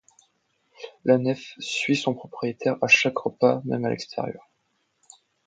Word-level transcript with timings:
La 1.05 1.19
nef 1.19 1.53
suit 1.59 1.95
son 1.95 2.15
propriétaire 2.15 2.75
à 2.81 2.87
chaque 2.87 3.19
repas 3.19 3.61
même 3.65 3.85
à 3.85 3.91
l’extérieur. 3.91 4.49